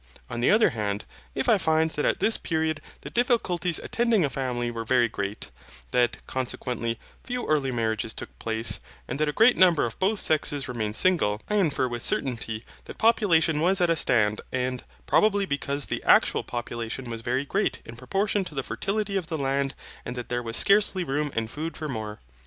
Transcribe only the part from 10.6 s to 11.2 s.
remained